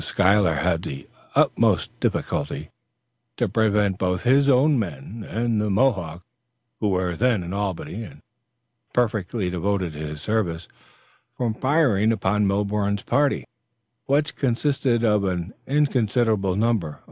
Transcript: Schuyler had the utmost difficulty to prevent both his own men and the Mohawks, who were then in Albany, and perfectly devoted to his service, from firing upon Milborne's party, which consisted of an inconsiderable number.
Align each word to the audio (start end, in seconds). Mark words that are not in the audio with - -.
Schuyler 0.03 0.55
had 0.55 0.81
the 0.81 1.07
utmost 1.35 1.91
difficulty 1.99 2.71
to 3.37 3.47
prevent 3.47 3.99
both 3.99 4.23
his 4.23 4.49
own 4.49 4.79
men 4.79 5.23
and 5.29 5.61
the 5.61 5.69
Mohawks, 5.69 6.25
who 6.79 6.89
were 6.89 7.15
then 7.15 7.43
in 7.43 7.53
Albany, 7.53 8.01
and 8.03 8.23
perfectly 8.93 9.51
devoted 9.51 9.93
to 9.93 9.99
his 9.99 10.19
service, 10.19 10.67
from 11.37 11.53
firing 11.53 12.11
upon 12.11 12.47
Milborne's 12.47 13.03
party, 13.03 13.45
which 14.07 14.35
consisted 14.35 15.03
of 15.03 15.23
an 15.23 15.53
inconsiderable 15.67 16.55
number. 16.55 16.99